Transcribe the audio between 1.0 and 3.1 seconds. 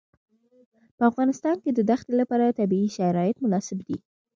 افغانستان کې د دښتې لپاره طبیعي